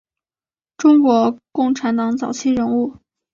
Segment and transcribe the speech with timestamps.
[0.77, 2.95] 中国共产党早期人物。